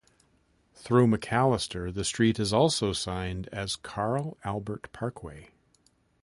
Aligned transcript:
Through 0.73 1.09
McAlester 1.15 1.93
the 1.93 2.03
street 2.03 2.39
is 2.39 2.51
also 2.51 2.91
signed 2.91 3.47
as 3.51 3.75
Carl 3.75 4.35
Albert 4.43 4.91
Parkway. 4.93 5.51